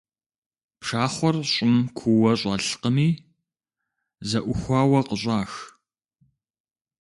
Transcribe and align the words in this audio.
Пшахъуэр 0.79 1.35
щӀым 1.51 1.75
куууэ 1.97 2.31
щӀэлъкъыми 2.39 3.09
зэӀухауэ 4.29 4.99
къыщӀах. 5.07 5.51